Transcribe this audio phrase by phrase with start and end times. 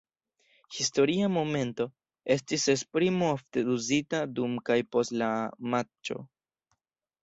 [0.77, 1.87] "Historia momento"
[2.37, 5.33] estis esprimo ofte uzita dum kaj post la
[5.73, 6.23] matĉo.